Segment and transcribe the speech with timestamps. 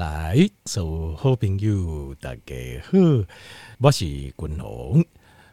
[0.00, 2.54] 来，所有好朋友大家
[2.84, 2.98] 好，
[3.80, 5.04] 我是君鸿。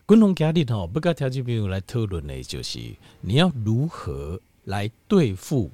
[0.07, 2.79] 君鸿今日吼，不跟条件朋友来讨论的，就是
[3.19, 5.69] 你要如何来对付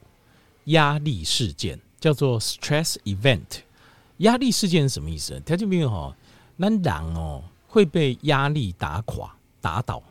[0.63, 3.59] 压力事件，叫做 stress event。
[4.17, 5.39] 压力事件是什么意思？
[5.41, 6.15] 条件朋友吼，
[6.55, 10.01] 那人哦会被压力打垮、打倒，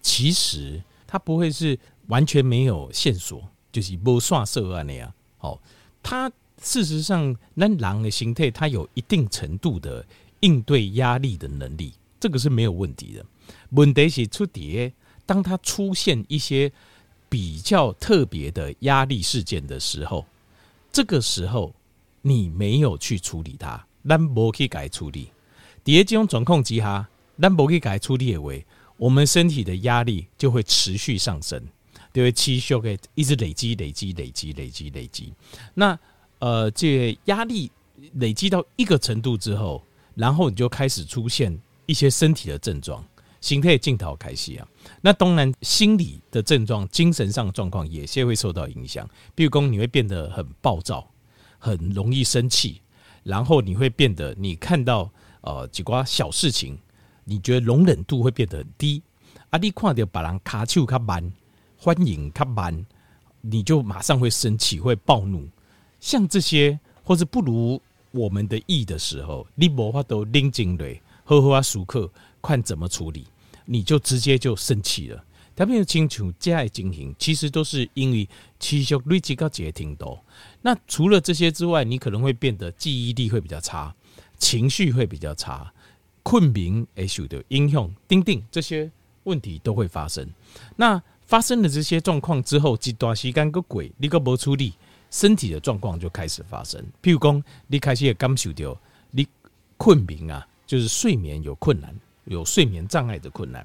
[0.00, 1.78] 其实他不会是
[2.08, 5.14] 完全没有线索，就是无线索啊那样。
[5.38, 5.60] 好，
[6.02, 6.28] 他。
[6.62, 10.04] 事实上，那狼的形态，它有一定程度的
[10.40, 13.26] 应对压力的能力，这个是没有问题的。
[13.70, 14.92] 问题是出碟，
[15.26, 16.70] 当它出现一些
[17.28, 20.24] 比较特别的压力事件的时候，
[20.92, 21.74] 这个时候
[22.22, 25.28] 你没有去处理它，咱无去改处理。
[25.82, 27.08] 第二种状况之下，
[27.40, 28.52] 咱无去改处理的话，
[28.96, 31.60] 我们身体的压力就会持续上升，
[32.12, 35.32] 就会持续的一直累积、累积、累积、累积、累积。
[35.74, 35.98] 那
[36.42, 37.70] 呃，这压力
[38.14, 39.80] 累积到一个程度之后，
[40.16, 43.04] 然后你就开始出现一些身体的症状，
[43.40, 44.66] 心态镜头开始啊。
[45.00, 49.08] 那当然，心理的症状、精神上的状况也些会受到影响。
[49.36, 51.08] 比如说，你会变得很暴躁，
[51.60, 52.80] 很容易生气，
[53.22, 55.08] 然后你会变得，你看到
[55.42, 56.76] 呃几瓜小事情，
[57.22, 59.00] 你觉得容忍度会变得很低。
[59.50, 61.32] 啊，你看到别人卡手卡慢，
[61.76, 62.84] 欢迎卡慢，
[63.42, 65.48] 你就马上会生气，会暴怒。
[66.02, 72.10] 像这些，或是不如我们的意的时候，你无法都拎进来，呵呵啊，熟客
[72.42, 73.24] 看怎么处理，
[73.64, 75.24] 你就直接就生气了。
[75.54, 80.18] 他们要清楚这样进行，其实都是因为持续累积到这挺多。
[80.60, 83.94] 那除了这些之外，你可能会变得记忆力会比较差，
[84.38, 85.72] 情绪会比较差，
[86.24, 88.90] 困眠也受到影响，等等这些
[89.22, 90.28] 问题都会发生。
[90.74, 94.74] 那发生了这些状况之后，一段时间个鬼你个没处理。
[95.12, 98.76] 身体的状况就开始发生，譬如讲你开始也感受到
[99.10, 99.28] 你
[99.76, 103.64] 困眠啊，就是睡眠有困难，有睡眠障碍的困难。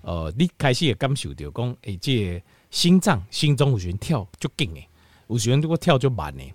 [0.00, 4.88] 呃，你开始也感受到讲，哎，这心脏心中有时跳就紧诶，
[5.28, 6.54] 有时如果跳就慢诶。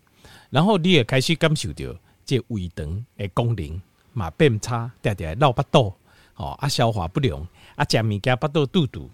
[0.49, 1.85] 然后你也开始感受到
[2.25, 3.81] 这胃肠诶功能
[4.13, 5.93] 嘛变差，常常闹巴肚，
[6.37, 7.39] 哦啊消化不良，
[7.75, 9.07] 啊食物件巴肚肚肚，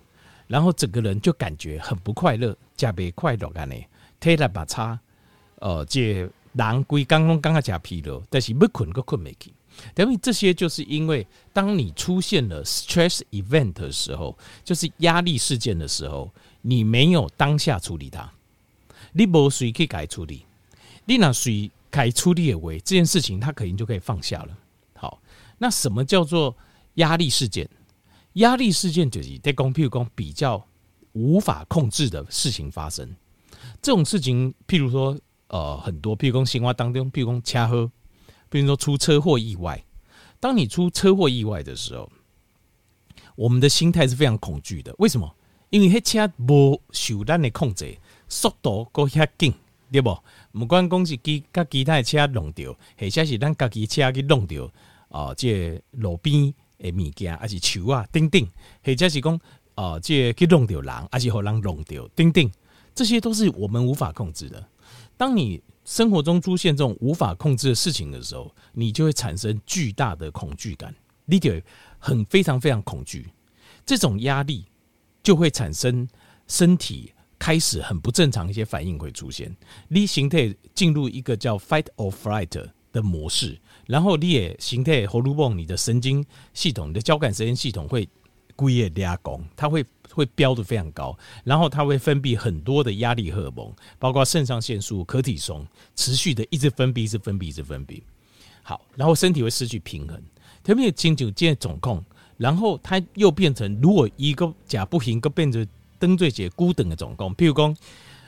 [0.47, 3.85] 然后整个人就感觉很不快乐，加倍快乐安尼，
[4.21, 4.97] 体力嘛差。
[5.59, 9.53] 呃，这人归刚刚刚刚讲疲劳，但是不困个困没去，
[9.93, 16.31] 等于这些就是因为当你出现了 stress event 的时候，就是压力事件的时候，
[16.61, 18.29] 你没有当下处理它，
[19.13, 20.45] 你无谁去改处理，
[21.05, 23.05] 你那谁改处理的话，这件？
[23.05, 24.57] 事情他可能就可以放下了。
[24.95, 25.21] 好，
[25.57, 26.55] 那什么叫做
[26.95, 27.69] 压力事件？
[28.33, 29.09] 压力事件？
[29.09, 30.65] 就是在讲，譬如讲比较
[31.11, 33.15] 无法控制的事情发生，
[33.81, 35.17] 这种事情，譬如说。
[35.49, 37.91] 呃，很多，譬如说生活当中，譬如说车祸，
[38.49, 39.83] 比如说出车祸意外。
[40.39, 42.09] 当你出车祸意外的时候，
[43.35, 44.95] 我们的心态是非常恐惧的。
[44.99, 45.29] 为什么？
[45.69, 49.53] 因为那车无受咱的控制，速度够遐紧，
[49.91, 50.17] 对不？
[50.51, 54.71] 不管讲是其甲其他的车弄掉，或者是咱家己车去弄掉
[55.09, 58.41] 啊，这个、路边的物件，还是树啊，等等，
[58.83, 59.39] 或者是讲
[59.75, 62.51] 啊，这个、去弄掉人，还是互人弄掉，等等，
[62.95, 64.67] 这些都是我们无法控制的。
[65.19, 71.51] 当你生活中出现这种无法控制的事情的时候，你就会产生巨大的恐惧感，你就
[71.97, 73.27] 很非常非常恐惧，
[73.85, 74.63] 这种压力
[75.21, 76.07] 就会产生
[76.47, 79.53] 身体开始很不正常一些反应会出现，
[79.89, 88.07] 你形态进入一个叫 fight or flight 的模式，然后你也形态喉咙泵，你的神经系统，你的交感神经系统会
[88.55, 89.85] 故意压工，它会。
[90.13, 95.65] 会飙得非常高，然后它会分泌很多的压力荷尔蒙，包括肾上腺素、可体松，
[95.95, 98.01] 持续的一直分泌，一直分泌，一直分泌。
[98.61, 100.21] 好，然后身体会失去平衡，
[100.63, 102.03] 特别清楚这些总控，
[102.37, 105.67] 然后它又变成如果一个假不行，个变成
[105.97, 107.33] 登最节孤等的总控。
[107.35, 107.75] 譬如说，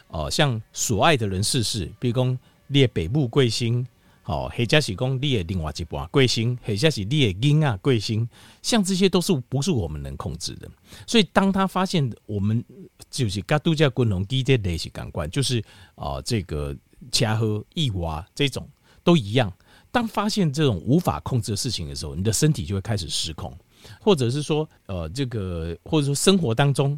[0.08, 2.38] 哦、像所爱的人逝世，比如说
[2.68, 3.86] 列北部贵星。
[4.26, 8.28] 哦，或者是讲你的另外一半贵星，或者是你的婴啊贵星，
[8.62, 10.70] 像这些都是不是我们能控制的。
[11.08, 12.64] 所以当他发现我们
[13.09, 15.64] 就是跟度假滚龙机这类型感官，就是
[15.96, 16.76] 啊、这个
[17.12, 18.70] 车祸意外这种
[19.03, 19.52] 都一样。
[19.91, 23.53] 当发现这种无法控制的事情的时候，你的身体就会开始失控，
[24.00, 26.97] 或者是说呃这个或者说生活当中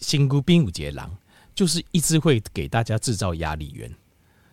[0.00, 1.10] 辛苦兵五节狼，
[1.54, 3.92] 就是一直会给大家制造压力源。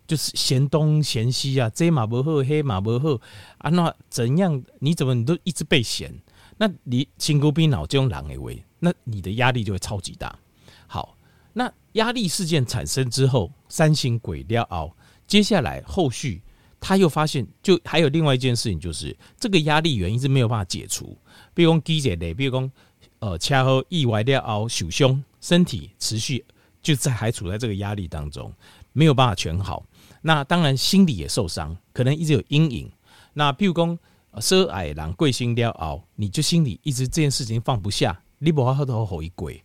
[0.07, 3.19] 就是嫌东嫌西啊，这马不好，黑马不好
[3.57, 4.63] 啊，那怎样？
[4.79, 6.11] 你怎么你都一直被嫌？
[6.57, 10.39] 那你心肝脾脑这种狼为，那你的压力就会超级大。
[10.87, 11.15] 好，
[11.53, 14.95] 那压力事件产生之后，三星鬼料熬，
[15.27, 16.41] 接下来后续
[16.79, 21.15] 他又发现，就还有另外一件事情，就是这个压力源一直没有办法解除。
[21.53, 22.71] 比如讲肌解类，比如讲
[23.19, 26.45] 呃，恰好意外的熬受伤，身体持续
[26.87, 28.49] 就在还处在这个压力当中，
[28.93, 29.85] 没有办法全好。
[30.21, 32.89] 那当然心理也受伤，可能一直有阴影。
[33.33, 33.99] 那譬如讲
[34.39, 39.61] 说矮狼贵心要熬，你就心里一直这件事情放不下，你不好好的好一跪，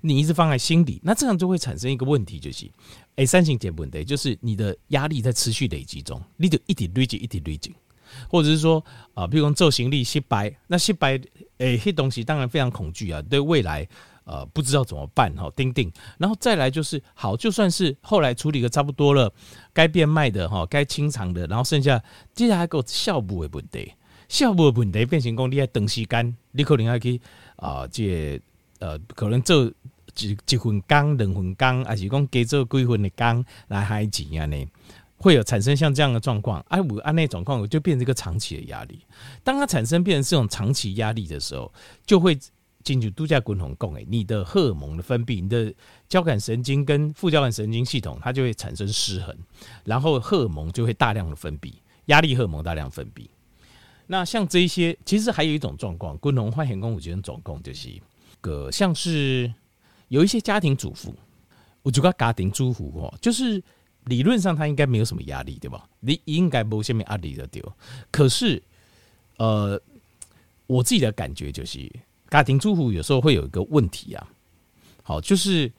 [0.00, 2.68] 你一直放在心里，那这样就会产生一个问题，就是。
[3.14, 7.72] 哎，三型结问题就是你的压力在持续累积中，你就一直累积，一直累积，
[8.28, 8.84] 或者是说
[9.14, 11.20] 啊，譬如说做行李失败，那失败
[11.58, 13.88] 哎，这东西当然非常恐惧啊，对未来
[14.24, 19.32] 呃不知道怎么办哈，钉钉，然后再来就是好，就算是后来处理的差不多了，
[19.72, 22.02] 该变卖的哈，该清偿的，然后剩下
[22.34, 23.92] 接下来还有效务的问题，
[24.28, 27.20] 效务的问题变成讲你要等时间，你可能还可以
[27.56, 28.40] 啊，这
[28.80, 29.72] 呃可能做。
[30.16, 34.46] 一一份工、两份工，还是讲给这几份的工来还钱啊？
[34.46, 34.64] 呢，
[35.16, 36.64] 会有产生像这样的状况。
[36.68, 39.00] 哎，我按那状况我，就变成一个长期的压力。
[39.42, 41.72] 当它产生变成这种长期压力的时候，
[42.06, 42.38] 就会
[42.84, 45.74] 进入度假滚筒共诶，你的荷尔蒙的分泌，你的
[46.08, 49.36] 交感神经跟副交感神经系统，它就会产生失衡，
[49.84, 51.72] 然后荷尔蒙就会大量的分泌，
[52.06, 53.26] 压力荷尔蒙大量分泌。
[54.06, 57.88] 那像这一些，其实还有一种状况，滚筒换险工，我觉得总共就是
[58.40, 59.52] 个像是。
[60.08, 61.12] 有一些家庭主妇，
[61.82, 63.60] 我就讲家庭主妇哦，就是
[64.04, 65.88] 理论上他应该没有什么压力，对吧？
[65.98, 67.60] 你应该没什么压力的对。
[68.12, 68.62] 可是，
[69.38, 69.80] 呃，
[70.66, 71.90] 我自己的感觉就是，
[72.34, 74.28] 家庭主妇有时候会有一个问题啊，
[75.04, 75.72] 好，就是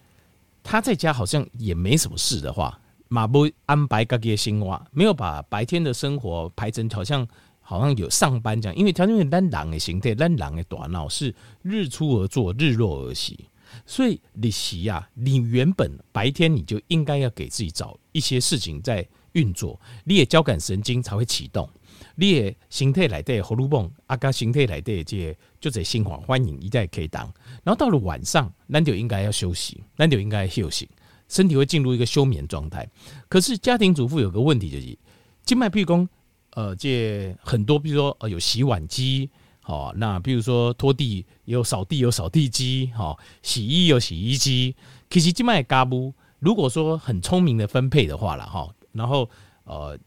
[0.63, 2.79] 他在家好像也没什么事的话，
[3.09, 7.27] 马不安排自己的生活，没有把白天的生活排成好像
[7.59, 13.37] 好像有上班这样，因为他因为咱人的形态，咱人的大脑是日出而作，日落而息。
[13.85, 21.69] 所以你习呀，你原本白天你就应该要给自己找一些事情在运作，你也交感神经才会启动，
[22.15, 27.23] 你的身体内的荷尔蒙，啊，加身体内的这个就这心欢欢迎一再可以当。
[27.63, 30.89] 然后到了晚上，那就应该要休息，那就应该休息，
[31.27, 32.87] 身体会进入一个休眠状态。
[33.27, 34.97] 可是家庭主妇有个问题就是，
[35.43, 36.07] 静脉闭宫，
[36.51, 39.29] 呃，这很多，比如说呃，有洗碗机。
[39.67, 44.75] 好，那比如说拖地有扫地有扫地机，好，洗衣有洗衣机。
[45.09, 49.27] 其实这卖嘎布，如果说很聪明的分配的话了哈，然后
[49.63, 49.97] 呃，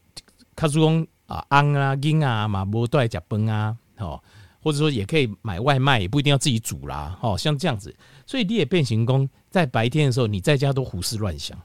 [0.55, 4.21] 卡叔公啊，安啊，金啊，马波都来加崩啊，哦，
[4.61, 7.95] 或者说也可以买外卖，也不一定要自己煮啦，哦，像这样子。
[8.25, 11.57] 所以你也变形工，在白天的时候，你在家都胡思乱想，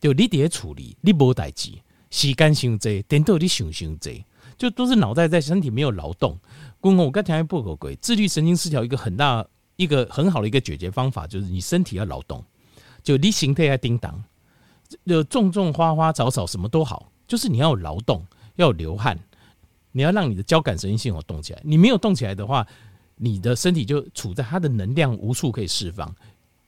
[0.00, 1.72] 就你得处理，你无代志，
[2.10, 4.24] 时间伤济，颠倒你想伤济，
[4.56, 6.38] 就都是脑袋在身体没有劳动。
[6.80, 9.44] 公公，我刚才还报告过，自律神经失调一个很大、
[9.76, 12.44] 一个很好的一个解决方法，就是你身体要劳动，
[13.02, 14.22] 就你形态要叮当，
[15.04, 18.24] 就种种花花草草什么都好，就是你要有劳动，
[18.62, 19.18] 要流汗，
[19.90, 21.60] 你要让你的交感神经系统动起来。
[21.62, 22.66] 你没有动起来的话，
[23.16, 26.14] 你的身体就处在它的能量无处可以释放，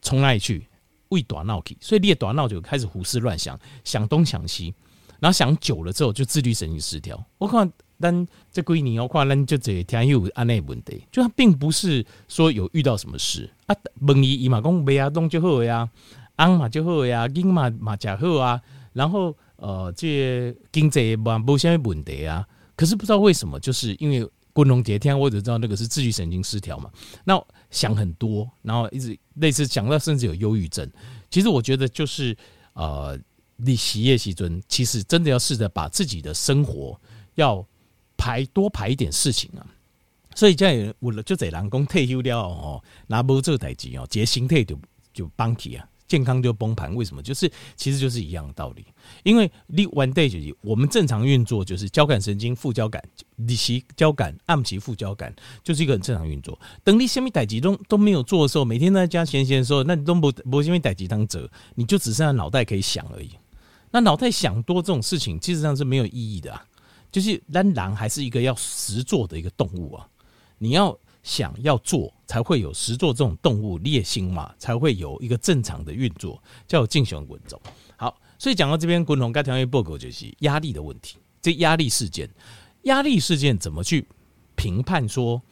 [0.03, 0.67] 从哪里去？
[1.11, 4.75] 为大脑去，所以你的大脑就开始胡思乱想，想东想西，
[5.21, 7.25] 然后想久了之后就自律神经失调。
[7.39, 7.73] 我看。
[8.01, 15.89] 但这几年我看咱就这天有安内问题，就他并不是说有遇到什么事啊，问伊伊嘛讲没啊，东就好呀，
[16.35, 18.61] 安嘛就好呀，金嘛嘛就好啊，
[18.95, 26.91] 然后呃这经济嘛无啥问题啊，可是不知道为什么，就是因为滚龙节天，我只知道那个是自律神经失调嘛，
[27.25, 27.39] 那
[27.71, 30.91] 想很多，然后一直类似想到甚至有忧郁症，
[31.29, 32.35] 其实我觉得就是
[32.73, 33.19] 呃，
[33.57, 36.99] 你洗夜洗尊，其实真的要试着把自己的生活
[37.35, 37.63] 要。
[38.17, 39.67] 排多排一点事情啊，
[40.37, 44.79] 所以这样我就在人工退休了哦，拿不这代志哦，节心态就
[45.13, 46.95] 就崩起啊，健康就崩盘。
[46.95, 47.23] 为什么？
[47.23, 48.85] 就是其实就是一样的道理。
[49.23, 53.03] 因为你 one day 我们正常运作，就是交感神经、副交感、
[53.37, 56.59] 你其交感、暗期副交感，就是一个很正常运作。
[56.83, 63.31] 等你什么代几都都没有做的时候，每天在家闲闲的时候，那你都不不因为代几当折，你就只剩下脑袋可以想而已。
[63.91, 66.65] 那脑袋想多这种事情，其实上是没有意义的啊。
[67.13, 70.05] 就是人狼还是一个要实做的一个动物啊，
[70.59, 77.61] 你要想要做，才会有实做这种动物烈性嘛，才会有一个正常的运作，叫进行滚轴。
[77.97, 81.17] 好，所以讲到这边，滚龙该条约报告就是压力的问题。
[81.43, 82.29] 这压力事件，
[82.83, 84.07] 压力事件怎么去
[84.55, 85.43] 评判说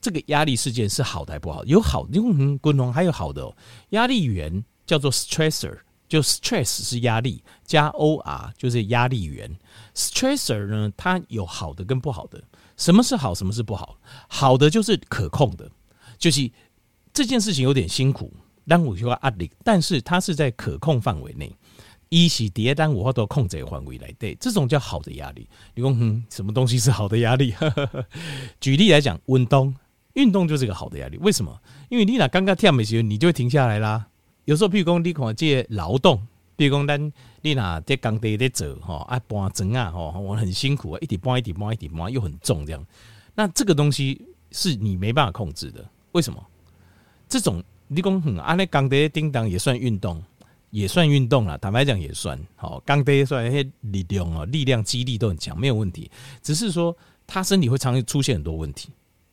[0.00, 1.64] 这个压力事件是好的还不好？
[1.64, 3.56] 有好，因为滚龙还有好的哦，
[3.90, 5.78] 压力源叫做 stressor。
[6.10, 9.48] 就 stress 是压力，加 or 就是压力源。
[9.94, 12.42] stressor 呢，它有好的跟不好的。
[12.76, 13.96] 什么是好，什么是不好？
[14.28, 15.70] 好的就是可控的，
[16.18, 16.50] 就是
[17.14, 18.32] 这件事情有点辛苦，
[18.64, 21.54] 让我需要压力，但是它是在可控范围内。
[22.08, 25.48] 一是跌单我都控制范围来对，这种叫好的压力。
[25.76, 27.54] 你说嗯，什么东西是好的压力？
[28.58, 29.72] 举例来讲，运动，
[30.14, 31.16] 运动就是个好的压力。
[31.18, 31.60] 为什么？
[31.88, 34.08] 因为你俩刚刚跳没学，你就会停下来啦。
[34.50, 36.16] 有时候，譬如讲你看这劳动，
[36.56, 42.84] 譬如讲咱你俩在工地在走哈，啊搬砖啊吼，我很辛苦啊，一直搬一直搬一直搬，又很重这样。
[43.36, 45.88] 那这个东西是你没办法控制的。
[46.10, 46.44] 为什么？
[47.28, 50.20] 这种你讲嗯，啊那工地叮当也算运动。
[50.70, 52.80] 也算运动了，坦白讲也算好。
[52.86, 56.08] 刚才说那些力量哦，力量、肌力都很强，没有问题。
[56.42, 58.88] 只是说他身体会常出现很多问题，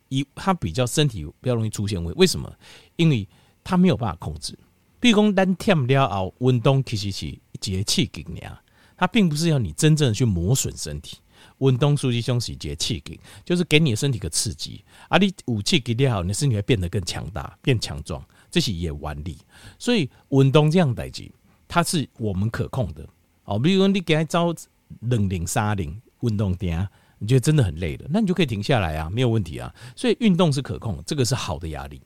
[0.10, 2.16] 一他比较身体比较容易出现问。
[2.16, 2.52] 为什么？
[2.96, 3.28] 因为
[3.64, 4.58] 他没有办法控制。
[5.00, 8.62] 比如讲，单跳了后运动其实是节气给你啊，
[8.96, 11.18] 它并不是要你真正的去磨损身体。
[11.60, 14.84] 运动属于休息节气给，就是给你的身体个刺激。
[15.08, 18.24] 啊，你武器给你好，你的身体会变得更强大、变强壮。
[18.50, 19.38] 这是也完力，
[19.78, 21.30] 所以运动这样代志，
[21.68, 23.08] 它是我们可控的
[23.44, 23.60] 哦。
[23.60, 24.56] 比如说你给他招
[25.02, 26.88] 冷零沙零运动点，
[27.20, 29.74] 你觉得真的很累了，那你就可以停下来啊，没有问题啊。
[29.96, 32.02] 所以运动是可控，这个是好的压力。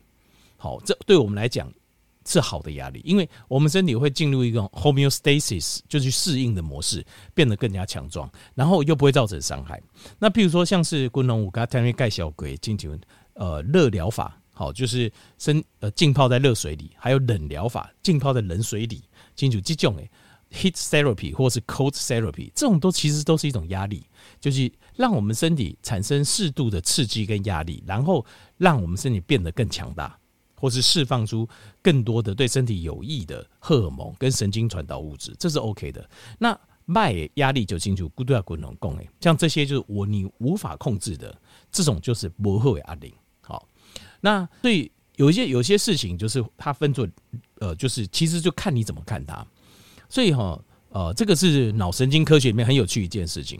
[0.58, 1.72] 好，这对我们来讲
[2.32, 9.82] 是好的压力，因为我们身体会进入一个 homeostasis，就是适应的模式，变得更加强壮，然后又不会造成伤害。
[10.18, 12.98] 那譬如说像是滚龙舞，刚才盖小鬼进行
[13.34, 14.38] 呃热疗法。
[14.54, 19.02] 好，就是深呃浸泡在热水里，还有冷疗法，浸泡在冷水里，
[19.36, 20.12] 清楚这种诶
[20.52, 24.06] ，heat therapy 或是 cold therapy，这种都其实都是一种压力，
[24.40, 28.24] 就是让我们身体产生适度的刺激跟压力，然后
[28.58, 30.20] 让我们身体变得更强大，
[30.62, 31.50] 或是释放出
[31.82, 36.08] 更多的对身体有益的荷尔蒙跟神经传导物质，这是 OK 的。
[36.38, 41.36] 那脉压力就清楚，孤独要滚龙共诶，像这些就是我你无法控制的，
[41.72, 43.16] 这种就是不会压力。
[44.22, 47.08] 那所以有一些有些事情，就是它分作，
[47.60, 49.44] 呃，就是其实就看你怎么看它。
[50.08, 53.60] 所以哈，呃，这个是脑神经科学里面很有趣一件事情。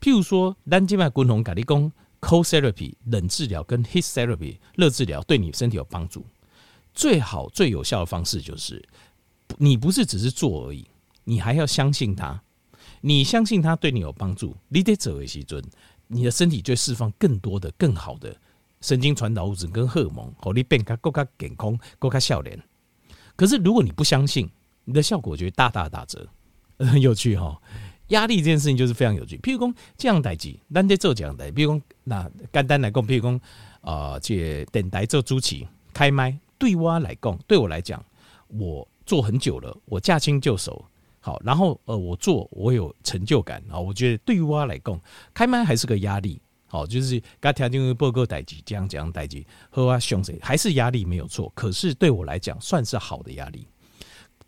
[0.00, 6.24] 譬如说，单静脉滚红咖喱功 cold therapy 冷治疗跟 heat therapy 热治疗对你身体有帮助。
[6.94, 8.82] 最好最有效的方式就是，
[9.58, 10.86] 你不是只是做而已，
[11.24, 12.42] 你还要相信它。
[13.00, 15.62] 你相信它对你有帮助，你得走为西尊，
[16.06, 18.34] 你的身体就会释放更多的、更好的。
[18.80, 22.58] 神经传导物质跟荷尔蒙，让你变得更加健康、更加笑脸。
[23.36, 24.50] 可是如果你不相信，
[24.84, 26.26] 你的效果就会大大打折。
[26.78, 27.60] 很 有趣哈，
[28.08, 29.36] 压力这件事情就是非常有趣。
[29.38, 33.40] 譬如说这样代志，咱在做这样代，比如说那简单来讲，譬如说
[33.82, 38.04] 啊，这电台做主持开麦，对我来讲，对我来讲，
[38.48, 40.84] 我做很久了，我驾轻就熟。
[41.18, 45.00] 好，然后呃，我做我有成就感啊，我觉得对于我来讲，
[45.34, 46.40] 开麦还是个压力。
[46.66, 51.50] 好，就是刚条件报告代志，这样这样代志，和我凶谁还是压力没有错。
[51.54, 53.66] 可是对我来讲，算是好的压力。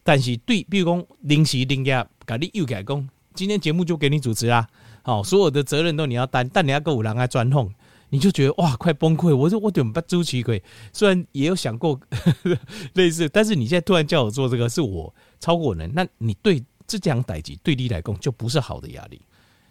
[0.05, 4.67] 但是对，比如讲临时临压，咖你又改工，今天节目就给你主持啦。
[5.03, 7.73] 好，所有的责任都你要担，但你要够五人来专控，
[8.13, 9.35] 你就觉得哇，快崩溃。
[9.35, 10.63] 我说我怎么不朱奇鬼？
[10.93, 11.99] 虽然也有想过
[12.93, 15.91] 类似，但是你现在突然叫我做这个，是我超过我能。
[15.95, 19.19] 那你对这样代志对你来讲就不是好的压力。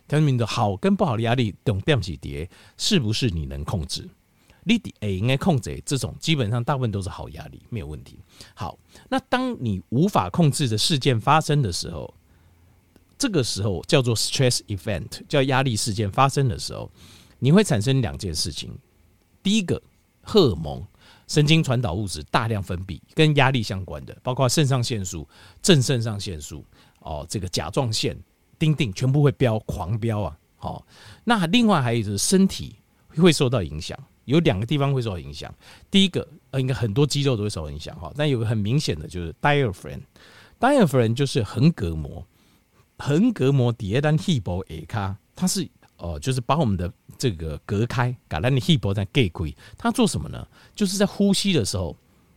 [0.07, 4.10] 听明的好跟不好的压力，懂对不起叠，是不是你能控制？
[4.63, 8.17] 你诶应该控制这种，基本上大部分都是好压力，没有问题。
[8.55, 8.75] 好，
[9.07, 12.12] 那当你无法控制的事件发生的时候，
[13.19, 16.91] 这个时候叫做 stress event，叫压力事件发生的时候，
[17.43, 18.71] 你会产生两件事情。
[19.41, 19.81] 第一个，
[20.21, 20.86] 荷尔蒙、
[21.27, 25.27] 神经传导物质大量分泌，跟压力相关的，包括肾上腺素、
[25.60, 26.63] 正肾上腺素
[27.00, 28.15] 哦，这个甲状腺。
[28.60, 30.38] 丁丁全部会飙狂飙啊！
[30.55, 30.86] 好，
[31.24, 32.75] 那另外还有就是身体
[33.17, 35.51] 会受到影响，有两个地方会受到影响。
[35.89, 38.13] 第一个，呃，应该很多肌肉都会受到影响哈。
[38.15, 42.24] 但有个很明显的就是 diaphragm，diaphragm 就是横膈膜，
[43.00, 45.67] 横膈膜底下单气薄诶卡，它是
[45.98, 46.88] 哦，就是把我们的
[47.21, 49.53] 这个隔开，把咱的气薄在隔开。
[49.77, 50.47] 它做什么呢？
[50.73, 51.95] 就是在呼吸的时候，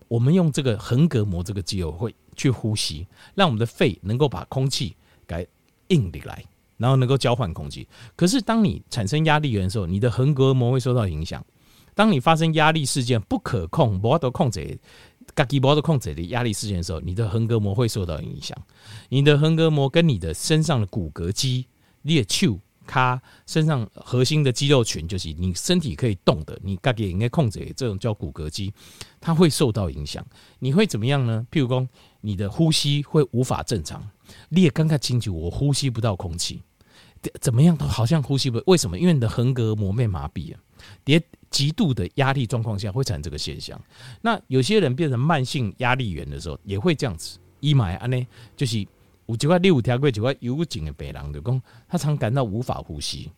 [0.08, 4.94] 我们用这个横膈膜这个肌肉会去呼吸，让我们的肺能够把空气
[5.26, 5.48] 给。
[5.88, 6.42] 硬的来，
[6.78, 7.86] 然后能够交换空气。
[8.16, 11.44] 可是当你产生压力源的时候，你的横膈膜会受到影响。
[11.94, 14.78] 当你发生压力事件不可控、无法控制、
[15.36, 18.56] 自己无法度控制的压力事件的时候，你的横膈膜会受到影响。
[19.10, 21.66] 你的横膈膜跟你的身上的骨骼肌、
[22.00, 22.24] 你的
[22.86, 28.72] 它、身上核心的肌肉群，就是你身体可以动的，你自己应该控制的这种叫骨骼肌，
[29.20, 30.24] 它会受到影响。
[30.58, 31.46] 你会怎么样呢？
[31.50, 31.88] 譬如说，
[32.20, 34.02] 你的呼吸会无法正常。
[34.48, 36.62] 你也刚刚清楚，我呼吸不到空气，
[37.40, 38.62] 怎么样都好像呼吸不。
[38.66, 38.98] 为什么？
[38.98, 40.58] 因为你的横膈膜被麻痹了。
[41.04, 43.80] 叠极度的压力状况下会产生这个现象。
[44.20, 47.38] 那有些人变成慢性压力源的时候，也会这样子。
[47.60, 48.86] 一买安呢，就是
[49.26, 53.30] 有几块六条过几块幽静的北狼的讲，他常感到无法呼吸。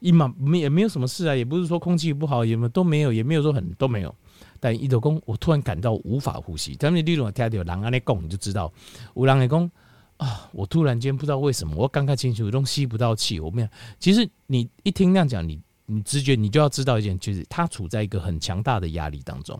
[0.00, 4.14] 一嘛没也没有什么事啊，也不是说空气不好，也没都没有，也没有说很都没有。
[4.60, 6.76] 但一头公，我突然感到无法呼吸。
[6.76, 8.70] 他们例如听到狼安尼讲，你就知道
[9.14, 9.70] 有人会讲
[10.18, 13.40] 啊，我突然间不知道为什么，我刚开清楚都吸不到气。
[13.40, 19.58] 我没有，其实你一听那样讲，你你直觉你就要知道一件，就是他处在一个很强大的压力当中，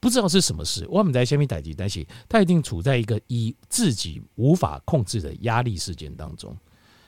[0.00, 0.86] 不知道是什么事。
[0.88, 6.56] 我们在下面代志，但是他一定处在一个以自己无法控制的压力事件当中，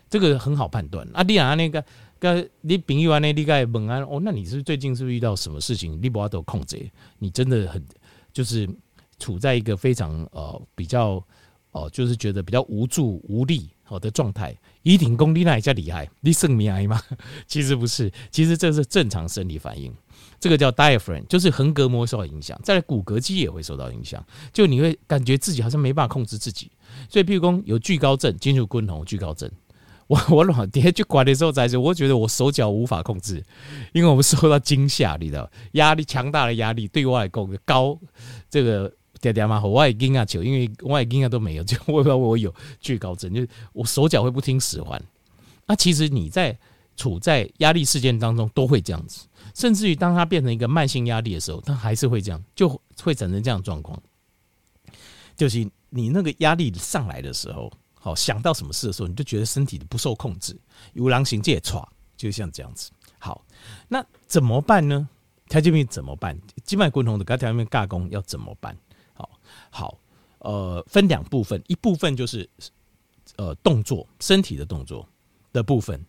[0.09, 1.07] 这个很好判断。
[1.13, 1.85] 啊，你啊那个。
[2.19, 4.19] 跟你朋友安内，你该问啊哦。
[4.25, 6.01] 那你是最近是不是遇到什么事情？
[6.01, 7.87] 你不要都控制，你真的很
[8.33, 8.67] 就是
[9.19, 11.23] 处在一个非常呃比较
[11.73, 14.57] 哦，就是觉得比较无助无力好的状态。
[14.83, 16.99] 一定功力那也叫厉害，你生命癌吗？
[17.47, 19.95] 其实不是，其实这是正常生理反应。
[20.39, 24.25] 这个叫 diaphragm，就是横膈膜受到影响，再来骨骼肌也会受到影响。
[24.53, 26.71] 就你会感觉自己好像没办法控制自己。
[27.09, 29.51] 所以，譬如说有惧高症，进入滚筒惧高症。
[30.07, 33.45] 我我老爹去管的时候，在这，我觉得我手脚无法控制，
[33.93, 37.99] 因为我们受到惊吓，你知道，压力强大的压力对外够高，
[38.49, 45.03] 这个爹爹妈和我也惊讶球，因为我也惊讶都没有，就 我我我有惧高症，就是我手脚会不听使唤。
[45.67, 46.57] 那其实你在
[46.97, 52.69] 处在压力事件当中都会这样子，甚至于当它变成一个慢性压力的时候，它还是会这样，就
[53.03, 54.01] 会产生这样的状况，
[55.37, 57.73] 就是你那个压力上来的时候。
[57.99, 60.57] 好，想到什么事的时候，你就觉得身体不受控制，
[60.93, 61.85] 有狼行借闯，
[62.17, 62.93] 就像这样子。
[63.19, 63.45] 好，
[63.89, 65.09] 那怎么办呢？
[65.49, 66.39] 调节病怎么办？
[66.63, 68.79] 静脉滚筒的跟调节病尬功要怎么办？
[69.13, 69.29] 好，
[69.71, 69.99] 好，
[70.39, 72.49] 呃，分两部分，一部分就是
[73.35, 75.09] 呃动作，身体的动作
[75.53, 76.01] 的部分，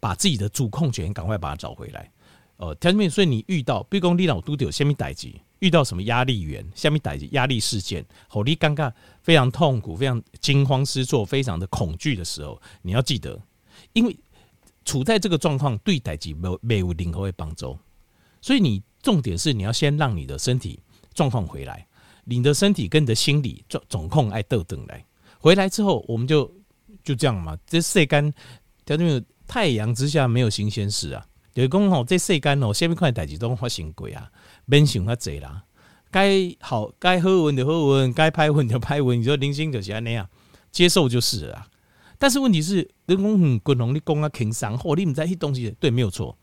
[0.00, 2.10] 把自己的主控权赶快把它找回来。
[2.56, 5.32] 呃，调节病，所以你遇到比如说你脑都有虾米代志。
[5.60, 13.36] 遇到什么压力源，下面带压力事件，好，你尴尬，非常痛苦，非常惊慌失措，非常的恐惧的时候，你要记得，
[13.92, 14.16] 因为
[14.84, 17.76] 处在这个状况，对代志没有没有任何的帮助，
[18.40, 20.78] 所以你重点是你要先让你的身体
[21.12, 21.84] 状况回来，
[22.22, 25.04] 你的身体跟你的心理总总控爱斗等来，
[25.40, 26.48] 回来之后，我们就
[27.02, 28.32] 就这样嘛，这晒干，
[28.84, 34.30] 条件太阳之下没有新鲜事啊，就是讲吼，这世间哦，下面块代志都发生过啊。
[34.66, 35.64] 免想遐济啦，
[36.10, 39.20] 该好该好运就好运，该歹运就歹运。
[39.20, 40.28] 你说零星就是安尼啊，
[40.70, 41.66] 接受就是了。
[42.18, 46.36] 但是问题是，人工很滚龙，你讲啊轻松，或你唔知迄东西，对，没有错。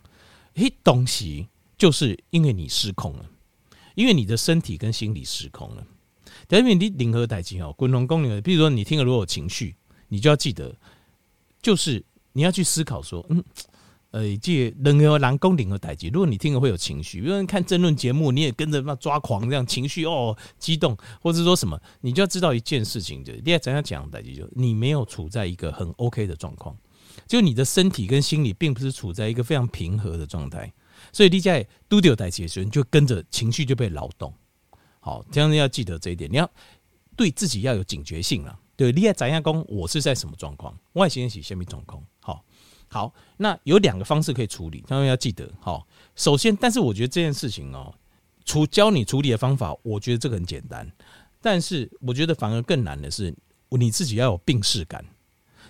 [0.55, 3.25] 迄东西就是因为你失控了，
[3.93, 5.85] 因为你的身体跟心理失控了。
[6.49, 9.75] 因为你任何代志哦，滚龙功能，比如说你听了如果有情绪，
[10.07, 10.75] 你就要记得，
[11.61, 12.03] 就是
[12.35, 13.43] 你要去思考说，嗯。
[14.11, 26.73] 呃，这任何人工领和代志，如果你听了会有情绪，比如说看争论节目，你也跟着那抓狂这样情绪哦，激动，或者说什么，你就要知道一件事情，就你要怎样讲代志，就你没有处在一个很 OK 的状况，
[27.27, 30.71] 就你的身体跟心理并不是处在一个非常平和的状态，
[31.11, 34.33] 所以你在都有代志的时候，你就跟着情绪就被劳动。
[35.01, 36.49] 好，这样要记得这一点，你要
[37.17, 38.57] 对自己要有警觉性了。
[38.75, 42.43] 对，你要怎样讲，我是在什么状况，外形是什么状况，好。
[42.87, 45.51] 好，那有两个方式可以处理，当然要记得。
[45.59, 45.85] 好，
[46.15, 47.93] 首先，但是我觉得这件事情哦，
[48.45, 50.89] 处教你处理的方法，我觉得这个很简单。
[51.41, 53.35] 但是我觉得反而更难的是，
[53.69, 55.03] 你自己要有病识感，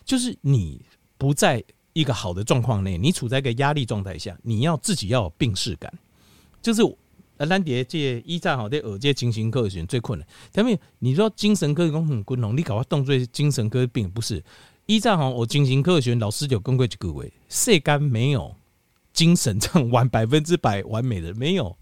[0.04, 0.86] 就是你
[1.18, 1.64] 不在
[1.94, 5.92] 一个好的状况内，你处在一个压力状态下，你要自己要有病识感。
[6.62, 6.82] 就是
[7.38, 10.28] 呃，兰蝶这一战好的耳界精神科学最困难。
[10.54, 14.44] 前面你说精神科讲很滚龙，你搞个动作精神科病不是？
[14.86, 18.56] 依照哈，我进行科学，老师就公规各位，世间没有
[19.14, 21.76] 精神上完 百分之百完美的，没有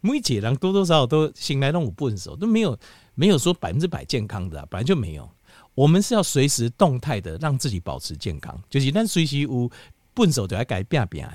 [0.00, 2.78] 每一个人多多少少都醒来让我笨手，都没有
[3.14, 5.28] 没有说百分之百健康的，本来就没有。
[5.74, 9.68] 我们是要随时动态的让自己保持健康，就是咱随时有
[10.14, 11.28] 笨手就要改变变，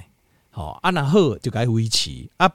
[0.50, 2.50] 好啊，那好就该维持啊，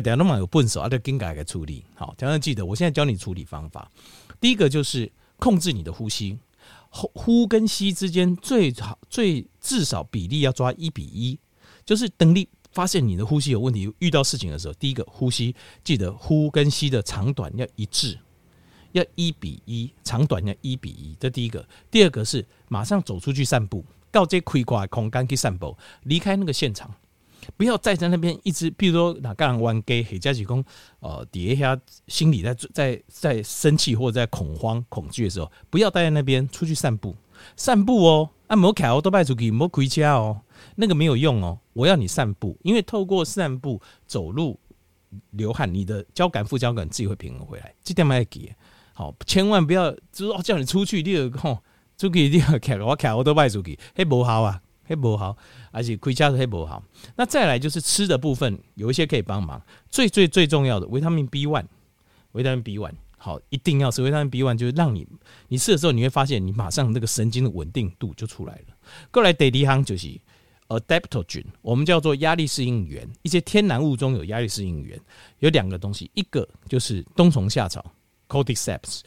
[0.00, 1.84] 条那么有笨手啊，就更改个处理。
[1.94, 3.90] 好，常常记得，我现在教你处理方法，
[4.40, 6.38] 第一个就是控制你的呼吸。
[6.94, 11.38] 呼呼跟吸之间最好最至少比例要抓一比一，
[11.86, 18.18] 就是等你发现你的呼吸有问题，遇到事情的时候，第一个呼吸记得呼跟吸的长短要一致，
[18.92, 21.66] 要一比一，长短要一比一，这第一个。
[21.90, 26.94] 第二个是马上走出去散步，到这开挂空间去散步，离开那个现场。
[27.56, 30.64] 不要再在那边一直，比如说哪个人玩 gay，或者是讲，
[31.00, 37.16] 呃，底下心里在在在生气或者在恐慌、恐惧的时候，不要待在那边，出去散步，
[37.56, 40.40] 散步哦，啊，莫开都拜出去，莫回家哦，
[40.76, 41.58] 那个没有用哦。
[41.72, 44.58] 我要你散步，因为透过散步、走路、
[45.30, 47.74] 流汗，你的交感副交感自己会平衡回来。
[47.82, 48.52] 这点要记，
[48.92, 51.58] 好，千万不要就是说叫你出去，第二个吼。
[51.98, 55.36] 出去一定要开，我卡我都卖出去，嘿不好啊，嘿不好，
[55.70, 56.82] 而且亏家是嘿不好。
[57.16, 59.60] 那再来就是吃的部分，有一些可以帮忙。
[59.88, 61.66] 最最最重要的维他命 B one，
[62.32, 65.06] 维他命 B one，好，一定要吃维他命 B one，就是让你
[65.48, 68.74] 你吃的时候，你会发现你马上那个神经的稳定度就出来了。
[69.10, 70.08] 过来第二行就是
[70.68, 75.00] adaptogen，我们叫做压力适应源，一些天然物中有压力适应源，
[75.38, 77.84] 有两个东西，一个就是冬虫夏草
[78.28, 79.00] Cordyceps。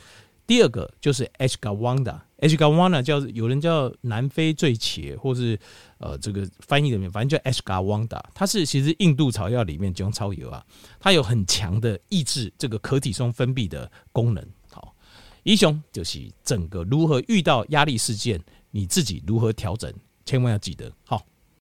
[0.48, 1.58] 第二个就是 H.
[1.60, 2.20] Gawanda。
[2.38, 2.56] H.
[2.56, 5.58] Gawanda 叫有人叫南非醉茄，或是
[5.98, 10.64] 呃这个翻译里面，反正叫 ashgawanda，它是其实印度草药里面中草油啊，
[11.00, 14.46] 它有很强的抑制这个可体松分泌的功能。
[14.70, 14.94] 好，
[15.44, 19.92] 英雄就是整个如何遇到压力事件，你自己如何调整，
[20.26, 20.92] 千万要记得。
[21.06, 21.26] 好。